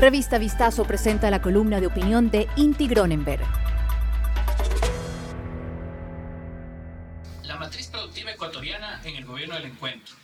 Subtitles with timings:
[0.00, 3.42] Revista Vistazo presenta la columna de opinión de Inti Gronenberg.
[7.42, 10.14] La matriz productiva ecuatoriana en el gobierno del encuentro.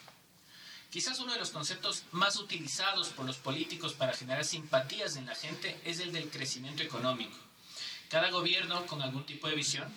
[0.89, 5.35] Quizás uno de los conceptos más utilizados por los políticos para generar simpatías en la
[5.35, 7.37] gente es el del crecimiento económico.
[8.09, 9.93] Cada gobierno con algún tipo de visión,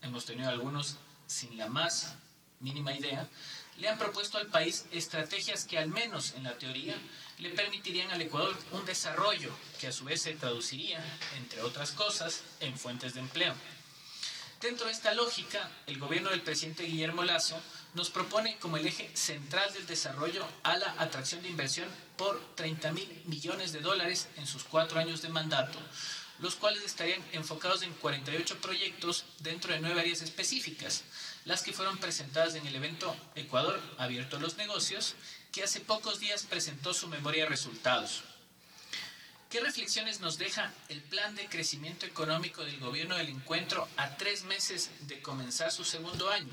[0.00, 2.14] hemos tenido algunos sin la más
[2.60, 3.28] mínima idea,
[3.78, 6.96] le han propuesto al país estrategias que al menos en la teoría
[7.38, 11.02] le permitirían al Ecuador un desarrollo que a su vez se traduciría,
[11.36, 13.54] entre otras cosas, en fuentes de empleo.
[14.60, 17.60] Dentro de esta lógica, el gobierno del presidente Guillermo Lazo
[17.94, 22.90] nos propone como el eje central del desarrollo a la atracción de inversión por 30
[22.92, 25.78] mil millones de dólares en sus cuatro años de mandato,
[26.38, 31.04] los cuales estarían enfocados en 48 proyectos dentro de nueve áreas específicas,
[31.44, 35.14] las que fueron presentadas en el evento Ecuador Abierto a los Negocios,
[35.52, 38.22] que hace pocos días presentó su memoria de resultados.
[39.50, 44.44] ¿Qué reflexiones nos deja el plan de crecimiento económico del gobierno del encuentro a tres
[44.44, 46.52] meses de comenzar su segundo año?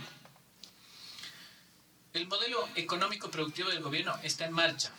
[2.14, 4.94] El modelo económico productivo del gobierno está en marcha,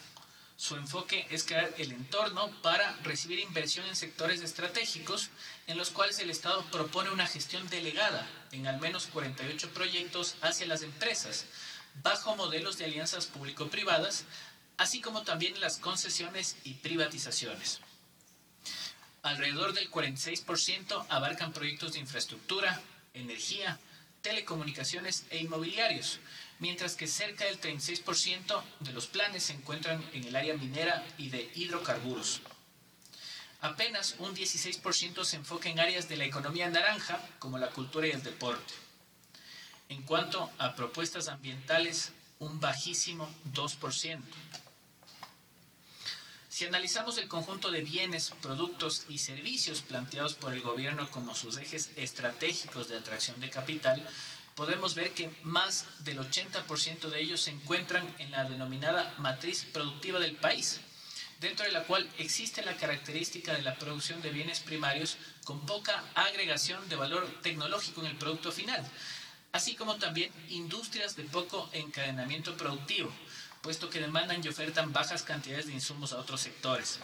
[0.57, 5.29] su enfoque es crear el entorno para recibir inversión en sectores estratégicos
[5.67, 10.67] en los cuales el Estado propone una gestión delegada en al menos 48 proyectos hacia
[10.67, 11.45] las empresas,
[12.03, 14.25] bajo modelos de alianzas público-privadas,
[14.79, 17.81] así como también las concesiones y privatizaciones.
[19.23, 22.81] Alrededor del 46% abarcan proyectos de infraestructura,
[23.13, 23.79] energía,
[24.23, 26.19] telecomunicaciones e inmobiliarios,
[26.59, 31.29] mientras que cerca del 36% de los planes se encuentran en el área minera y
[31.29, 32.41] de hidrocarburos.
[33.61, 38.11] Apenas un 16% se enfoca en áreas de la economía naranja, como la cultura y
[38.11, 38.75] el deporte.
[39.89, 44.21] En cuanto a propuestas ambientales, un bajísimo 2%.
[46.49, 51.59] Si analizamos el conjunto de bienes, productos y servicios planteados por el gobierno como sus
[51.59, 54.03] ejes estratégicos de atracción de capital,
[54.57, 60.19] podemos ver que más del 80% de ellos se encuentran en la denominada matriz productiva
[60.19, 60.81] del país,
[61.41, 66.03] dentro de la cual existe la característica de la producción de bienes primarios con poca
[66.15, 68.83] agregación de valor tecnológico en el producto final,
[69.53, 73.13] así como también industrias de poco encadenamiento productivo,
[73.61, 76.99] puesto que demandan y ofertan bajas cantidades de insumos a otros sectores.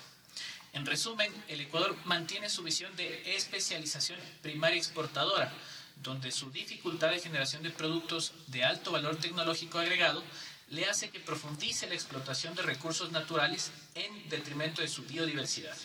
[0.72, 5.52] En resumen, el Ecuador mantiene su visión de especialización primaria exportadora,
[6.02, 10.22] donde su dificultad de generación de productos de alto valor tecnológico agregado
[10.68, 15.76] le hace que profundice la explotación de recursos naturales en detrimento de su biodiversidad.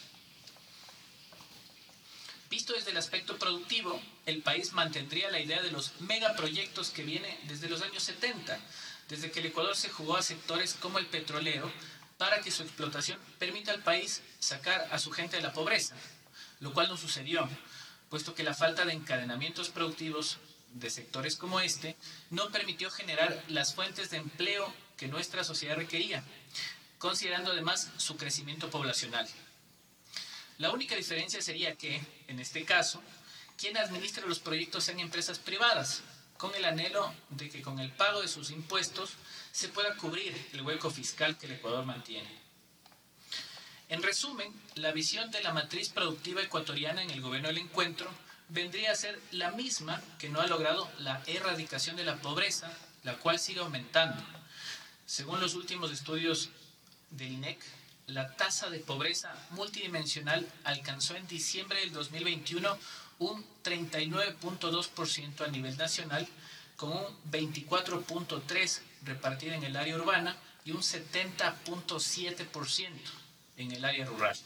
[2.50, 7.38] Visto desde el aspecto productivo, el país mantendría la idea de los megaproyectos que viene
[7.44, 8.58] desde los años 70,
[9.10, 11.70] desde que el Ecuador se jugó a sectores como el petrolero
[12.18, 15.96] para que su explotación permita al país sacar a su gente de la pobreza,
[16.62, 17.48] lo cual no sucedió
[18.10, 20.38] puesto que la falta de encadenamientos productivos
[20.74, 21.96] de sectores como este
[22.30, 26.24] no permitió generar las fuentes de empleo que nuestra sociedad requería,
[26.98, 29.28] considerando además su crecimiento poblacional.
[30.58, 33.02] La única diferencia sería que, en este caso,
[33.58, 36.02] quien administra los proyectos sean empresas privadas,
[36.38, 39.12] con el anhelo de que con el pago de sus impuestos
[39.52, 42.47] se pueda cubrir el hueco fiscal que el Ecuador mantiene.
[43.90, 48.10] En resumen, la visión de la matriz productiva ecuatoriana en el gobierno del encuentro
[48.50, 52.70] vendría a ser la misma que no ha logrado la erradicación de la pobreza,
[53.04, 54.22] la cual sigue aumentando.
[55.06, 56.50] Según los últimos estudios
[57.12, 57.60] del INEC,
[58.08, 62.78] la tasa de pobreza multidimensional alcanzó en diciembre del 2021
[63.20, 66.28] un 39.2% a nivel nacional,
[66.76, 73.27] con un 24.3% repartido en el área urbana y un 70.7%
[73.58, 74.38] en el área rural.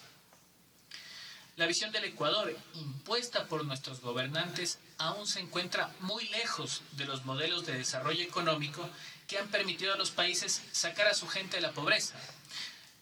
[1.57, 7.25] La visión del Ecuador impuesta por nuestros gobernantes aún se encuentra muy lejos de los
[7.25, 8.89] modelos de desarrollo económico
[9.27, 12.15] que han permitido a los países sacar a su gente de la pobreza.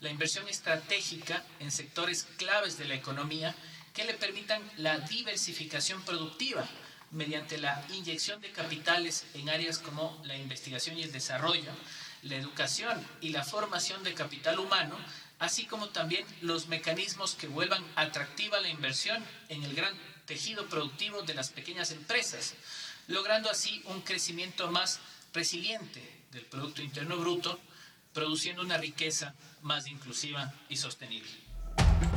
[0.02, 3.56] La inversión estratégica en sectores claves de la economía
[3.94, 6.68] que le permitan la diversificación productiva
[7.12, 11.72] mediante la inyección de capitales en áreas como la investigación y el desarrollo,
[12.24, 14.98] la educación y la formación de capital humano
[15.40, 19.94] así como también los mecanismos que vuelvan atractiva la inversión en el gran
[20.26, 22.54] tejido productivo de las pequeñas empresas,
[23.08, 25.00] logrando así un crecimiento más
[25.34, 27.60] resiliente del Producto Interno Bruto,
[28.14, 31.30] produciendo una riqueza más inclusiva y sostenible.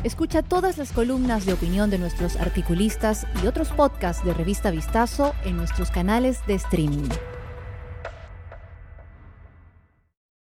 [0.04, 5.34] Escucha todas las columnas de opinión de nuestros articulistas y otros podcasts de Revista Vistazo
[5.44, 7.08] en nuestros canales de streaming.